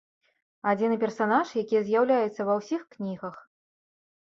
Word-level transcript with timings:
Адзіны 0.71 0.95
персанаж, 1.03 1.47
які 1.61 1.85
з'яўляецца 1.87 2.41
ва 2.51 2.59
ўсіх 2.65 2.81
кнігах. 2.97 3.35